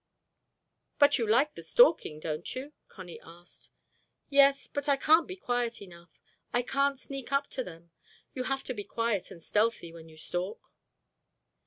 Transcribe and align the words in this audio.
"But 0.97 1.19
you 1.19 1.27
like 1.27 1.53
the 1.53 1.61
stalking, 1.61 2.19
don't 2.19 2.55
you?" 2.55 2.73
Connie 2.87 3.19
asked. 3.23 3.69
"Yes, 4.31 4.65
but 4.65 4.89
I 4.89 4.95
can't 4.97 5.27
be 5.27 5.35
quiet 5.35 5.79
enough—I 5.79 6.63
can't 6.63 6.97
sneak 6.97 7.31
up 7.31 7.45
to 7.51 7.63
them. 7.63 7.91
You 8.33 8.45
have 8.45 8.63
to 8.63 8.73
be 8.73 8.83
quiet 8.83 9.29
and 9.29 9.43
stealthy 9.43 9.93
when 9.93 10.09
you 10.09 10.17
stalk." 10.17 10.73